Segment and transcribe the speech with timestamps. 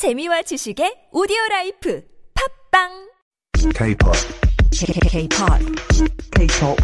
[0.00, 2.00] 재미와 지식의 오디오 라이프
[2.32, 2.88] 팝빵
[3.76, 4.16] K-pop.
[4.72, 5.60] K-pop.
[6.32, 6.76] K-pop.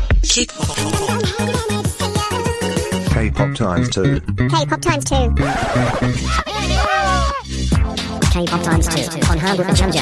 [3.08, 4.20] K-pop times two.
[4.52, 5.32] K-pop times two.
[8.28, 9.96] K-pop times two on 한국 천재.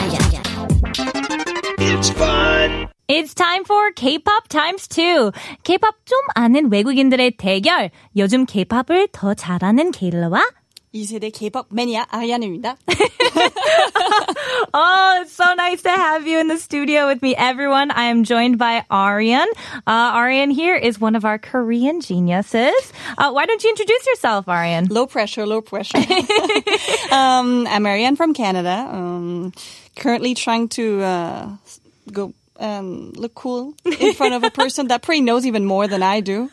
[3.06, 5.30] It's time for K-pop times 2.
[5.62, 7.90] K-pop 좀 아는 외국인들의 대결.
[8.16, 10.42] 요즘 K-pop을 더 잘하는 케일러와
[10.94, 12.76] 2세대 K-pop 매니아 아리아누입니다.
[14.74, 17.90] oh, it's so nice to have you in the studio with me, everyone.
[17.90, 19.48] I am joined by Ariane.
[19.86, 22.92] Uh, Ariane here is one of our Korean geniuses.
[23.18, 24.86] Uh, why don't you introduce yourself, Ariane?
[24.86, 25.98] Low pressure, low pressure.
[27.10, 28.86] um, I'm Ariane from Canada.
[28.88, 29.52] Um,
[29.96, 31.48] currently trying to uh,
[32.12, 36.02] go um, look cool in front of a person that probably knows even more than
[36.02, 36.50] I do.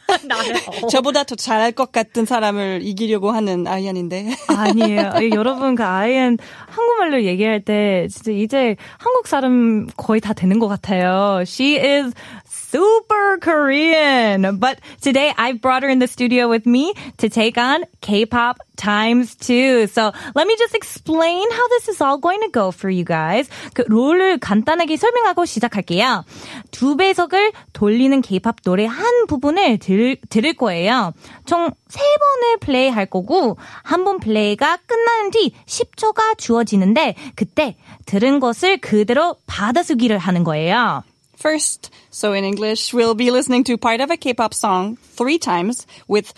[0.89, 4.35] 저보다 더 잘할 것 같은 사람을 이기려고 하는 아이안인데.
[4.47, 5.13] 아니에요.
[5.33, 6.37] 여러분, 그 아이엔
[6.67, 11.43] 한국말로 얘기할 때 진짜 이제 한국 사람 거의 다 되는 것 같아요.
[11.45, 12.13] She is
[12.47, 14.57] super Korean.
[14.59, 19.35] But today I've brought her in the studio with me to take on K-pop times
[19.35, 19.85] two.
[19.85, 23.49] So let me just explain how this is all going to go for you guys.
[23.73, 26.25] 그 롤을 간단하게 설명하고 시작할게요.
[26.71, 31.13] 두 배속을 돌리는 K-pop 노래 한 부분을 들, 들을 거예요.
[31.45, 38.39] 총 세 번을 플레이 할 거고 한 번 플레이가 끝나는 뒤 10초가 주어지는데 그때 들은
[38.39, 41.03] 것을 그대로 받아쓰기를 하는 거예요.
[41.37, 45.85] First, so in English, we'll be listening to part of a K-pop song three times
[46.07, 46.33] with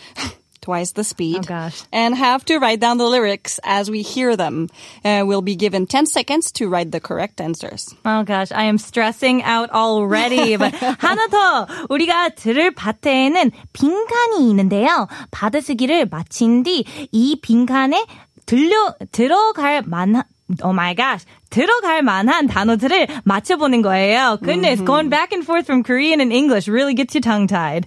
[0.62, 1.38] twice the speed.
[1.38, 1.82] Oh, gosh.
[1.92, 4.68] And have to write down the lyrics as we hear them.
[5.04, 7.94] Uh, we'll be given 10 seconds to write the correct answers.
[8.04, 10.56] Oh gosh, I am stressing out already.
[10.56, 15.08] But 하나 더 우리가 들을 파트에는 빈칸이 있는데요.
[15.30, 18.04] 받아쓰기를 마친 뒤 이 빈칸에
[18.46, 20.24] 들려 들어갈 만한
[20.64, 21.24] Oh my gosh.
[21.50, 24.38] 들어갈 만한 단어들을 맞춰보는 거예요.
[24.42, 27.86] Goodness, going back and forth from Korean and English really gets you tongue-tied.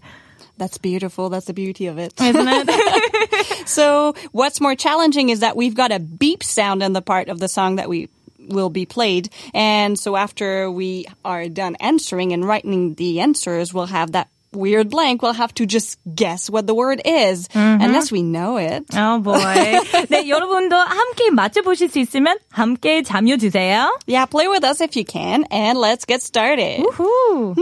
[0.57, 1.29] That's beautiful.
[1.29, 2.13] That's the beauty of it.
[2.21, 3.67] Isn't it?
[3.67, 7.39] so what's more challenging is that we've got a beep sound in the part of
[7.39, 9.29] the song that we will be played.
[9.53, 14.89] And so after we are done answering and writing the answers, we'll have that weird
[14.89, 15.21] blank.
[15.21, 18.83] We'll have to just guess what the word is unless we know it.
[18.93, 19.39] oh boy.
[20.09, 23.89] 네, 여러분도 함께 맞춰보실 수 있으면 함께 참여 주세요.
[24.07, 26.81] Yeah, play with us if you can and let's get started.
[26.85, 27.55] Woohoo.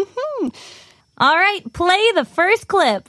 [1.17, 3.09] All right, play the first clip.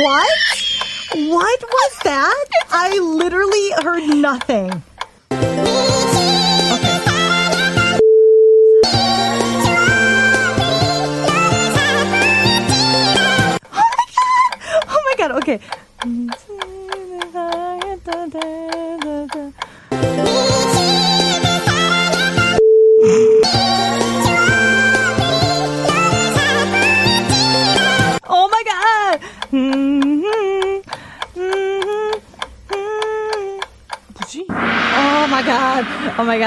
[0.00, 0.38] What?
[1.14, 2.44] What was that?
[2.70, 4.82] I literally heard nothing.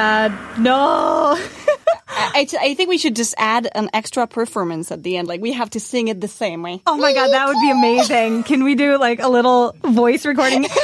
[0.02, 0.58] God!
[0.58, 1.38] No!
[2.08, 5.28] I, I think we should just add an extra performance at the end.
[5.28, 6.82] Like we have to sing it the same way.
[6.88, 8.42] Oh my god, that would be amazing.
[8.42, 10.66] Can we do like a little voice recording?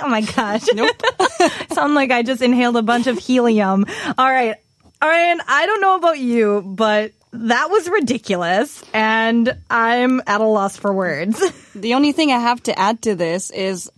[0.00, 0.64] Oh my gosh.
[0.72, 0.96] Nope.
[1.72, 3.84] Sound like I just inhaled a bunch of helium.
[4.16, 4.56] All right.
[5.02, 10.76] Ariane, I don't know about you, but that was ridiculous and I'm at a loss
[10.76, 11.42] for words.
[11.74, 13.88] The only thing I have to add to this is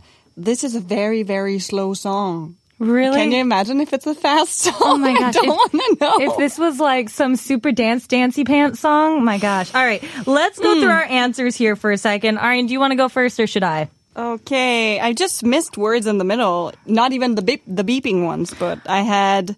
[0.45, 2.57] this is a very, very slow song.
[2.79, 3.19] Really?
[3.19, 4.75] Can you imagine if it's a fast song?
[4.81, 5.37] Oh my gosh.
[5.37, 6.21] I don't want to know.
[6.21, 9.75] If this was like some super dance dancey pants song, my gosh.
[9.75, 10.89] All right, let's go through hmm.
[10.89, 12.39] our answers here for a second.
[12.39, 13.91] Ariane, do you want to go first or should I?
[14.17, 16.73] Okay, I just missed words in the middle.
[16.87, 19.57] Not even the beep, the beeping ones, but I had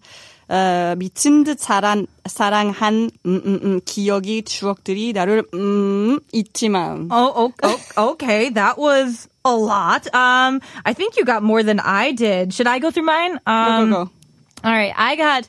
[0.50, 7.09] uh, 미친 듯 사랑 사랑한 음, 음, 음, 기억이 추억들이 나를 음, 잊지만.
[7.11, 8.49] Oh, oh, oh, okay.
[8.49, 10.08] That was a lot.
[10.14, 12.53] Um, I think you got more than I did.
[12.53, 13.40] Should I go through mine?
[13.46, 14.11] Um, go, go, go.
[14.64, 14.94] All right.
[14.96, 15.47] I got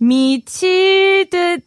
[0.00, 1.64] 미칠 듯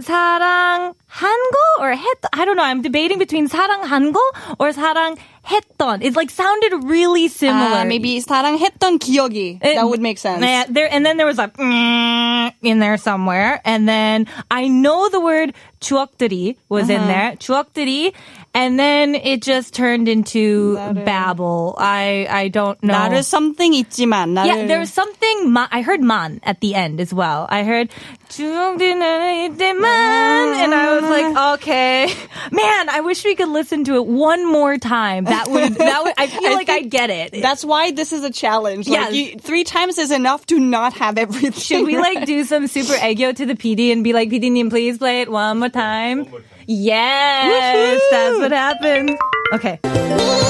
[0.00, 2.64] 사랑 한 거 or 했 I don't know.
[2.64, 4.20] I'm debating between 사랑한 거
[4.58, 6.02] or 사랑했던.
[6.02, 7.80] It like sounded really similar.
[7.82, 9.58] Uh, maybe 사랑했던 기억이.
[9.62, 10.42] It- that would make sense.
[10.42, 13.60] Yeah, there and then there was like mm, in there somewhere.
[13.64, 17.36] And then I know the word 추억들이 was in there.
[17.38, 18.12] 추억들이.
[18.56, 21.74] And then it just turned into babble.
[21.76, 22.94] I, I don't know.
[22.94, 25.50] 나를 something 있지만 나를 Yeah, there was something.
[25.50, 27.46] Ma- I heard man at the end as well.
[27.50, 27.90] I heard
[28.30, 31.53] 추억들은 있지만, and I was like, uh-huh.
[31.55, 32.05] okay,
[32.51, 32.89] man.
[32.89, 35.25] I wish we could listen to it one more time.
[35.25, 36.13] That would that would.
[36.17, 37.41] I feel I like I think get it.
[37.41, 38.87] That's why this is a challenge.
[38.87, 39.11] Yes.
[39.11, 41.51] Like you, three times is enough to not have everything.
[41.51, 44.97] Should we like do some super aegyo to the PD and be like, PD님, please
[44.97, 46.27] play it one more time?
[46.67, 49.17] Yes, that's what happened.
[49.53, 50.47] Okay.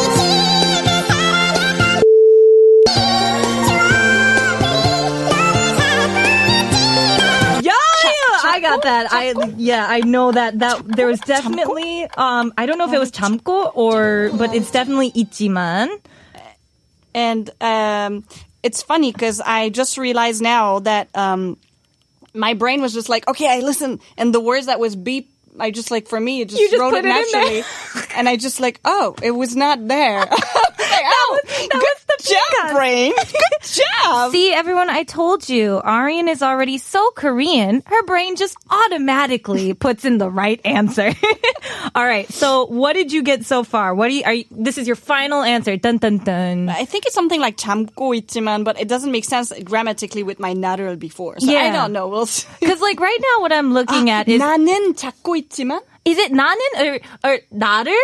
[8.59, 9.13] I got that.
[9.13, 12.99] I yeah, I know that that there was definitely um I don't know if it
[12.99, 15.89] was 참고 or but it's definitely 있지만.
[17.15, 18.25] And um,
[18.63, 21.57] it's funny because I just realized now that um,
[22.35, 25.31] my brain was just like, okay, I listen, and the words that was beep.
[25.55, 27.63] I just like for me, it just, You just wrote put it it in there.
[27.63, 27.63] naturally,
[28.17, 30.27] and I just like, oh, it was not there.
[30.27, 31.18] that was, that was
[32.74, 33.14] brain.
[33.18, 34.32] Good job.
[34.32, 37.84] See, everyone, I told you, Ariane is already so Korean.
[37.86, 41.12] Her brain just automatically puts in the right answer.
[41.96, 42.32] All right.
[42.32, 43.94] So, what did you get so far?
[43.96, 45.78] What do you, are you, this is your final answer.
[45.78, 46.70] Dun dun dun.
[46.70, 50.54] I think it's something like 참고 있지만, but it doesn't make sense grammatically with my
[50.54, 51.40] natural before.
[51.40, 51.64] So yeah.
[51.64, 52.08] I don't know.
[52.08, 52.48] We'll see.
[52.66, 56.32] Cuz like right now what I'm looking ah, at is 나는 잡고 있지만 is it
[56.32, 57.96] 나는 or or 나를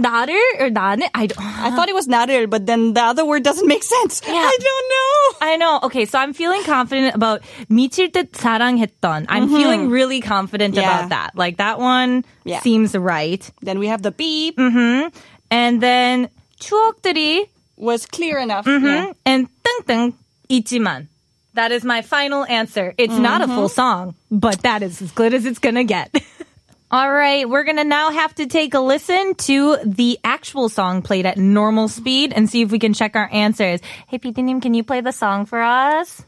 [0.00, 1.08] 나를 or 나는?
[1.14, 4.20] I don't, I thought it was 나를, but then the other word doesn't make sense.
[4.26, 4.34] Yeah.
[4.34, 5.46] I don't know.
[5.48, 5.80] I know.
[5.84, 7.40] Okay, so I'm feeling confident about
[7.70, 9.26] 미칠 듯 사랑했던.
[9.28, 10.82] I'm feeling really confident Yeah.
[10.82, 11.30] about that.
[11.34, 12.60] Like, that one Yeah.
[12.60, 13.40] seems right.
[13.62, 14.58] Then we have the beep.
[14.58, 16.28] And then,
[16.60, 18.64] 추억들이 Was clear enough.
[18.64, 18.86] Mm-hmm.
[18.86, 19.12] Yeah.
[19.26, 20.14] and 뜬뜬
[20.48, 21.08] 있지만.
[21.54, 22.94] That is my final answer.
[22.98, 26.12] It's not a full song, but that is as good as it's gonna get.
[26.93, 31.25] All right, we're gonna now have to take a listen to the actual song played
[31.25, 33.79] at normal speed and see if we can check our answers.
[34.07, 36.25] Hey, PD님, can you play the song for us?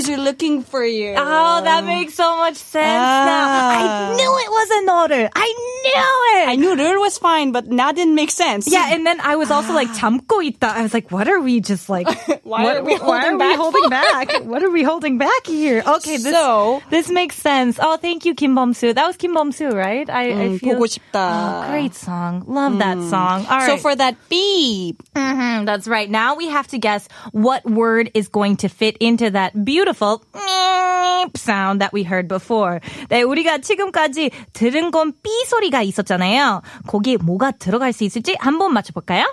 [0.00, 1.14] My 찾고- memories are looking for you.
[1.16, 3.68] Oh, that makes so much sense now.
[3.70, 4.14] I Ah.
[4.16, 5.30] knew it was an order.
[5.34, 5.46] I
[5.82, 6.48] knew it.
[6.48, 8.70] I knew 를 was fine, but that didn't make sense.
[8.70, 10.76] Yeah, and then I was also like 참고 있다.
[10.76, 12.06] I was like, what are we just like?
[12.44, 13.56] why what, are we holding are back?
[13.56, 14.32] Holding back?
[14.44, 15.82] what are we holding back here?
[15.86, 17.78] Okay, this, so this makes sense.
[17.80, 18.92] Oh, thank you, Kim Bum-soo.
[18.92, 20.08] That was Kim Bum-soo, right?
[20.08, 21.66] I, um, I mm, feel 보고 싶다.
[21.66, 22.44] Oh, great song.
[22.46, 23.10] Love that mm.
[23.10, 23.46] song.
[23.46, 23.66] All right.
[23.66, 26.10] So for that B, mm-hmm, that's right.
[26.10, 30.22] Now we have to guess what word is going to fit into that beautiful
[31.36, 32.80] sound that we heard before.
[33.08, 35.69] 네, 우리가 지금까지 들은 건 B 소리.
[35.71, 36.61] 가 있었잖아요.
[36.87, 39.25] 거기에 뭐가 들어갈 수 있을지 한번 맞춰볼까요?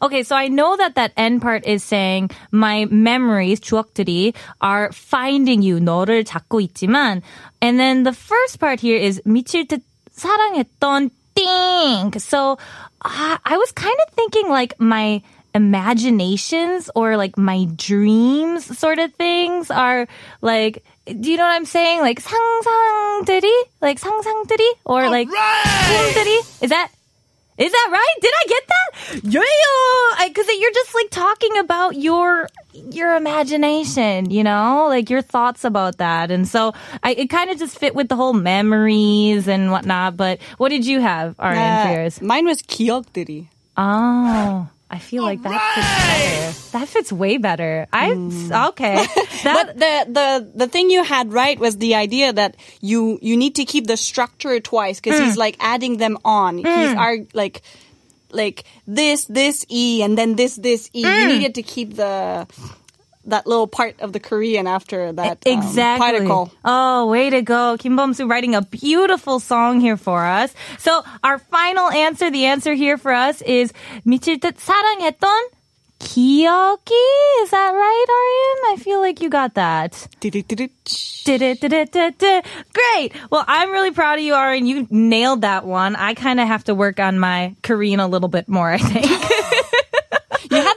[0.00, 5.62] Okay, so I know that that end part is saying my memories, 추억들이 are finding
[5.62, 7.22] you, 너를 찾고 있지만,
[7.60, 9.82] and then the first part here is 미칠 듯
[10.14, 12.20] 사랑했던 띵.
[12.20, 12.58] So
[13.04, 15.22] uh, I was kind of thinking like my
[15.54, 20.06] imaginations or like my dreams sort of things are
[20.40, 22.01] like do you know what I'm saying?
[22.01, 23.51] Like 상상들이,
[23.81, 26.37] like 상상들이, or All like 꿈들이.
[26.37, 26.61] Right!
[26.61, 26.89] Is that
[27.57, 28.15] is that right?
[28.21, 28.77] Did I get that?
[29.23, 35.63] Yeah, because you're just like talking about your your imagination, you know, like your thoughts
[35.63, 39.71] about that, and so I, it kind of just fit with the whole memories and
[39.71, 40.17] whatnot.
[40.17, 41.57] But what did you have, Ariane?
[41.57, 42.21] Yeah, uh, yours?
[42.21, 43.47] Mine was 기억들이.
[43.75, 44.69] Oh.
[44.89, 46.77] I feel like that fits better.
[46.79, 47.87] That fits way better.
[47.91, 48.11] I
[48.69, 48.95] okay.
[49.43, 53.35] That But the, the the thing you had right was the idea that you you
[53.35, 55.25] need to keep the structure twice because Mm.
[55.25, 56.57] he's like adding them on.
[56.59, 57.61] He's are like
[58.31, 61.03] like this this e and then this this e.
[61.03, 61.19] Mm.
[61.21, 62.47] You needed to keep the
[63.27, 66.05] that little part of the Korean after that um, exactly.
[66.05, 66.51] particle.
[66.65, 67.77] Oh, way to go.
[67.77, 70.53] Kim Bum-soo writing a beautiful song here for us.
[70.79, 73.73] So our final answer, the answer here for us is
[74.05, 75.49] 미칠 듯 사랑했던
[75.99, 76.93] Kiyoki,
[77.41, 78.73] is that right, Ariane?
[78.73, 80.07] I feel like you got that.
[80.21, 80.45] Great.
[83.31, 84.67] Well, I'm really proud of you, Ariane.
[84.67, 85.95] You nailed that one.
[85.95, 89.07] I kind of have to work on my Korean a little bit more, I think.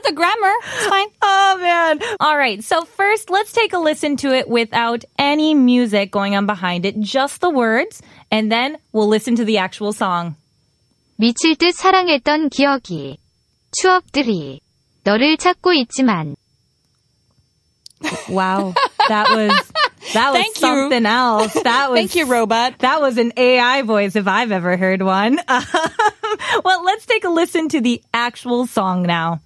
[0.04, 0.54] the grammar.
[0.76, 1.08] It's fine.
[1.20, 2.00] Oh man.
[2.18, 2.64] All right.
[2.64, 6.98] So first, let's take a listen to it without any music going on behind it,
[7.00, 10.36] just the words, and then we'll listen to the actual song.
[11.20, 13.18] 미칠 듯 사랑했던 기억이
[13.72, 14.60] 추억들이
[15.04, 16.36] 너를 찾고 있지만.
[18.28, 18.74] Wow.
[19.08, 19.52] That was
[20.12, 20.60] that was Thank you.
[20.60, 21.52] something else.
[21.54, 22.78] That was Thank you, robot.
[22.80, 25.38] That was an AI voice if I've ever heard one.
[26.64, 29.40] well, let's take a listen to the actual song now.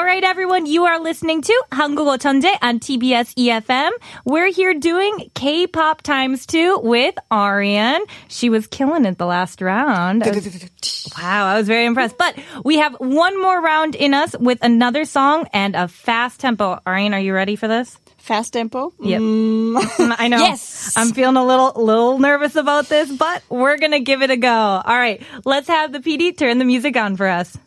[0.00, 3.90] All right, everyone, you are listening to 한국어 천재 on TBS EFM.
[4.24, 8.00] We're here doing K-pop times two with Ariane.
[8.28, 10.22] She was killing it the last round.
[10.22, 10.70] I was,
[11.18, 12.16] wow, I was very impressed.
[12.16, 16.80] But we have one more round in us with another song and a fast tempo.
[16.86, 17.98] Ariane, are you ready for this?
[18.16, 18.94] fast tempo.
[19.00, 19.20] Yep.
[19.20, 20.14] Mm.
[20.18, 20.38] I know.
[20.38, 20.94] Yes.
[20.96, 24.36] I'm feeling a little little nervous about this, but we're going to give it a
[24.36, 24.48] go.
[24.48, 25.22] All right.
[25.44, 27.58] Let's have the PD turn the music on for us.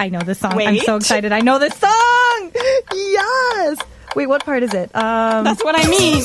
[0.00, 0.60] I know this song.
[0.60, 1.32] I'm so excited.
[1.32, 2.52] I know this song.
[2.94, 3.78] Yes.
[4.16, 4.94] Wait, what part is it?
[4.94, 6.22] Um, That's what I mean.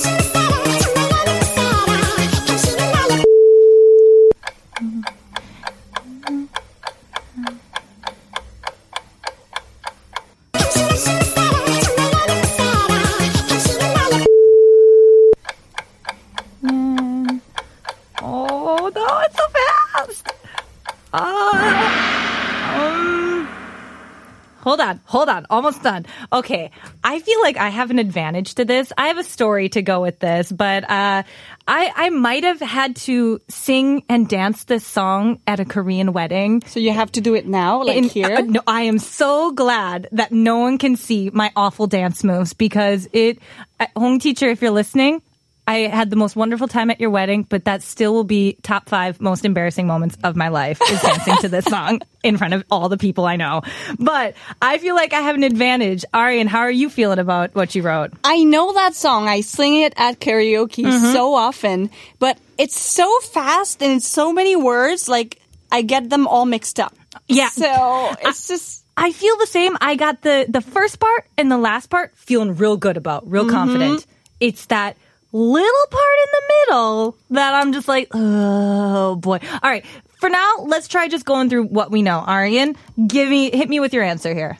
[24.63, 26.05] Hold on, hold on, almost done.
[26.32, 26.72] Okay,
[27.03, 28.91] I feel like I have an advantage to this.
[28.98, 31.24] I have a story to go with this, but uh,
[31.67, 36.63] I I might have had to sing and dance this song at a Korean wedding.
[36.67, 38.36] So you have to do it now, like In- here.
[38.38, 42.53] uh, no, I am so glad that no one can see my awful dance moves
[42.53, 43.39] because it,
[43.79, 45.22] uh, home teacher, if you're listening,
[45.65, 48.89] I had the most wonderful time at your wedding, but that still will be top
[48.89, 52.65] five most embarrassing moments of my life is dancing to this song in front of
[52.70, 53.62] all the people I know.
[53.98, 56.03] But I feel like I have an advantage.
[56.13, 58.12] Ariane, how are you feeling about what you wrote?
[58.25, 59.29] I know that song.
[59.29, 61.13] I sing it at karaoke Mm-hmm.
[61.13, 61.89] so often,
[62.20, 65.08] but it's so fast and it's so many words.
[65.08, 65.39] Like
[65.72, 66.93] I get them all mixed up.
[67.29, 67.48] Yeah.
[67.50, 69.77] So it's just I feel the same.
[69.79, 73.46] I got the the first part and the last part feeling real good about, real
[73.46, 73.55] Mm-hmm.
[73.55, 74.05] confident.
[74.41, 74.98] It's that
[75.34, 79.40] little part in the middle that I'm just like, oh boy.
[79.62, 79.86] All right.
[80.20, 82.24] For now, let's try just going through what we know.
[82.25, 84.58] Ariane, give me hit me with your answer here.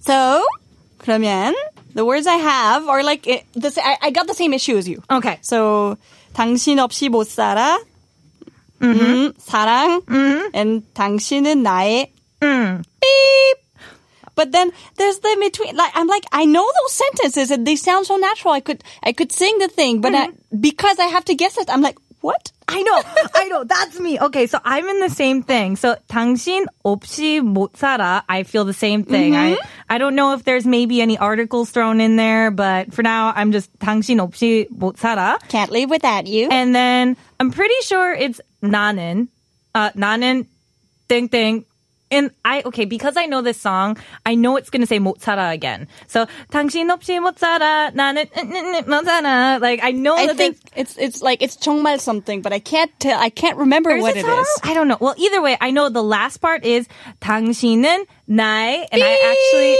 [0.00, 0.46] So,
[0.98, 1.52] 그러면
[1.94, 5.02] the words I have are like this, I, I, got the same issue as you.
[5.10, 5.38] Okay.
[5.42, 5.96] So
[6.34, 7.78] 당신 없이 못 살아.
[8.80, 9.38] Mm-hmm.
[9.38, 10.00] 사랑.
[10.06, 10.50] Mm-hmm.
[10.54, 12.82] And 당신은 나의 mm.
[13.00, 13.63] beep.
[14.35, 15.75] But then there's the in between.
[15.75, 18.53] Like I'm like I know those sentences and they sound so natural.
[18.53, 21.69] I could I could sing the thing, but I, because I have to guess it,
[21.69, 22.51] I'm like what?
[22.67, 23.01] I know,
[23.33, 23.63] I know.
[23.63, 24.19] That's me.
[24.19, 25.75] Okay, so I'm in the same thing.
[25.75, 28.23] So 당신 없이 못 살아.
[28.27, 29.35] I feel the same thing.
[29.35, 29.57] I
[29.89, 33.51] I don't know if there's maybe any articles thrown in there, but for now I'm
[33.51, 35.39] just 당신 없이 못 살아.
[35.47, 36.49] Can't live without you.
[36.51, 39.29] And then I'm pretty sure it's 나는,
[39.73, 40.45] uh, 나는
[41.07, 41.63] 땡땡.
[42.13, 45.53] And I, okay, because I know this song, I know it's gonna say 못 살아
[45.53, 45.87] again.
[46.07, 48.25] So, 당신 없이 못 살아, 나는,
[48.89, 49.61] 못 살아.
[49.61, 52.57] Like, I know I that think there's- it's it's like it's 정말 something, but I
[52.57, 53.13] can't tell.
[53.19, 54.41] I can't remember Or is what it it 살아?
[54.41, 54.47] is.
[54.63, 54.97] I don't know.
[54.99, 56.87] Well, either way, I know the last part is
[57.21, 59.77] 당신은 나의, and I actually,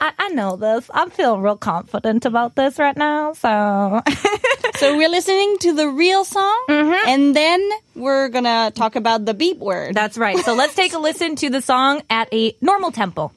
[0.00, 0.90] I, I know this.
[0.92, 4.02] I'm feeling real confident about this right now, so.
[4.78, 7.08] So we're listening to the real song, mm-hmm.
[7.08, 9.94] and then we're gonna talk about the beep word.
[9.94, 10.38] That's right.
[10.38, 13.32] So let's take a listen to the song at a normal tempo.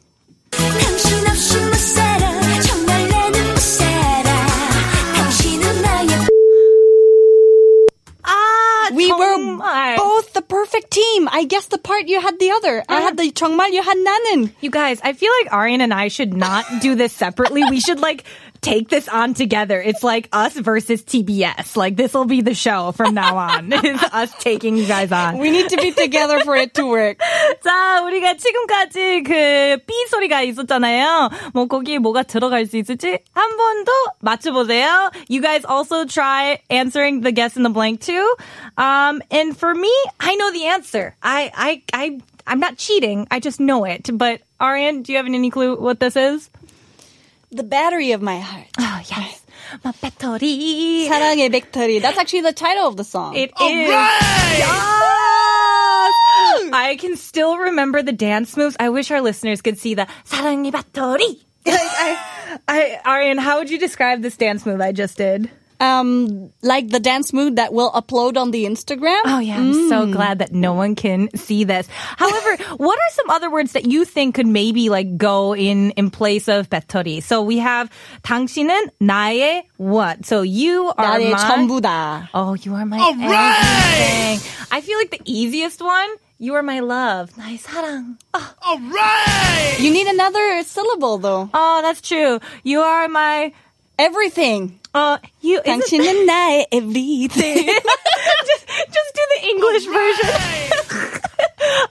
[8.93, 9.57] we were
[9.97, 11.27] both the perfect team.
[11.31, 12.83] I guess the part you had the other.
[12.89, 14.51] I had the 정말 you had Nanan.
[14.61, 17.63] You guys, I feel like Ariane and I should not do this separately.
[17.69, 18.23] we should like
[18.61, 19.81] take this on together.
[19.81, 21.75] It's like us versus TBS.
[21.75, 23.73] Like this will be the show from now on.
[23.73, 25.39] it's us taking you guys on.
[25.39, 27.17] We need to be together for it to work.
[27.63, 31.29] 자, 우리가 지금까지 그 B 소리가 있었잖아요.
[31.53, 35.09] 뭐 거기에 뭐가 들어갈 수 있을지 한 번 더 맞춰보세요.
[35.27, 38.35] You guys also try answering the guess in the blank too.
[38.81, 41.15] Um, and for me, I know the answer.
[41.21, 43.27] I, I, I, I'm not cheating.
[43.29, 44.09] I just know it.
[44.11, 46.49] But Ariane, do you have any clue what this is?
[47.51, 48.65] The battery of my heart.
[48.79, 49.45] Oh yes,
[49.83, 51.07] my battery.
[51.07, 52.01] 사랑의 배터리.
[52.01, 53.35] That's actually the title of the song.
[53.35, 53.89] It All is.
[53.89, 54.57] Right!
[54.57, 54.69] Yes!
[56.73, 58.75] I can still remember the dance moves.
[58.79, 61.37] I wish our listeners could see the 사랑의 배터리.
[61.67, 62.17] like, I,
[62.67, 65.51] I, Ariane, how would you describe this dance move I just did?
[65.80, 69.20] Um, like the dance move that we'll upload on the Instagram.
[69.26, 71.86] Oh yeah, I'm so glad that no one can see this.
[72.16, 76.08] However, what are some other words that you think could maybe like go in in
[76.08, 77.22] place of 배터리?
[77.22, 77.90] So we have
[78.24, 80.24] 당신은 나의 what?
[80.24, 82.30] So you are 나의 my 전부다.
[82.32, 84.40] Oh, you are my everything.
[84.72, 86.08] I feel like the easiest one.
[86.38, 87.36] You are my love.
[87.36, 88.16] 나의 사랑.
[88.32, 88.80] Oh,
[89.78, 91.50] You need another syllable though.
[91.52, 92.40] oh, that's true.
[92.64, 93.52] You are my.
[93.98, 94.78] Everything.
[94.94, 95.58] Uh, you.
[95.58, 97.66] is it- 당신은 나의 everything.
[97.66, 100.30] just, just do the English version.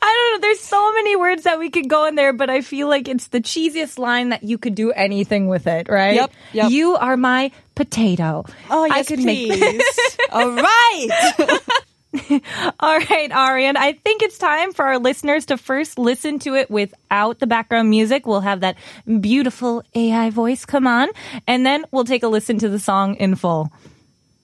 [0.02, 0.40] I don't know.
[0.42, 3.28] There's so many words that we could go in there, but I feel like it's
[3.28, 6.16] the cheesiest line that you could do anything with it, right?
[6.16, 6.72] Yep, yep.
[6.72, 8.46] You are my potato.
[8.70, 9.84] Oh I yes, could make- please.
[10.32, 11.10] All right.
[12.81, 13.77] All right, Arian.
[13.77, 17.89] I think it's time for our listeners to first listen to it without the background
[17.89, 18.27] music.
[18.27, 18.77] We'll have that
[19.21, 21.09] beautiful AI voice come on,
[21.47, 23.71] and then we'll take a listen to the song in full.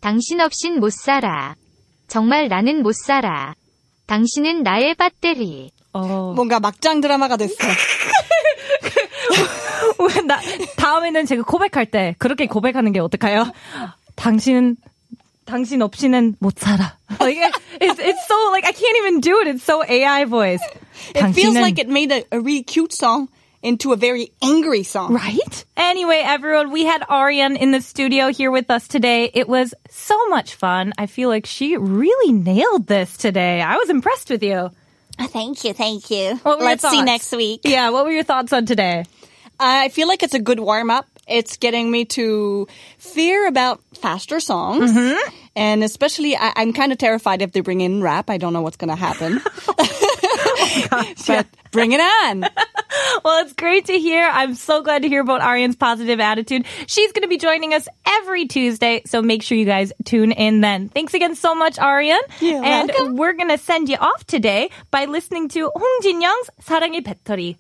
[0.01, 1.57] 당신 없인 못 살아.
[2.07, 3.55] 정말 나는 못 살아.
[4.07, 5.73] 당신은 나의 배터리.
[5.93, 6.35] Oh.
[6.37, 7.57] 뭔가 막장 드라마가 됐어.
[10.27, 10.41] 나,
[10.77, 13.51] 다음에는 제가 고백할 때 그렇게 고백하는 게 어떨까요?
[14.15, 14.77] 당신
[15.47, 16.99] 당신 없이는 못 살아.
[17.21, 17.39] Like
[17.81, 19.49] it's it's so like I can't even do it.
[19.49, 20.63] It's so AI voice.
[21.15, 23.29] It feels like it made a, a really cute song
[23.63, 25.13] into a very angry song.
[25.13, 25.65] Right?
[25.77, 29.31] Anyway, everyone, we had Ariane in the studio here with us today.
[29.35, 30.93] It was so much fun.
[30.99, 33.61] I feel like she really nailed this today.
[33.61, 34.71] I was impressed with you.
[35.19, 36.39] Oh, thank you, thank you.
[36.45, 37.63] Let's see next week.
[37.65, 39.05] Yeah, what were your thoughts on today?
[39.59, 42.69] I feel like it's a good warm up it's getting me to
[42.99, 44.93] fear about faster songs.
[44.93, 45.37] Mm-hmm.
[45.57, 48.29] And especially, I, am kind of terrified if they bring in rap.
[48.29, 49.41] I don't know what's going to happen.
[49.69, 52.41] oh, but bring it on.
[53.25, 54.29] well, it's great to hear.
[54.31, 56.67] I'm so glad to hear about Ariane's positive attitude.
[56.87, 60.61] She's going to be joining us every Tuesday, so make sure you guys tune in
[60.61, 60.91] then.
[60.91, 62.21] Thanks again so much, Ariane.
[62.43, 63.17] And welcome.
[63.17, 67.57] we're going to send you off today by listening to Hong Jin Young's 사랑의 배터리.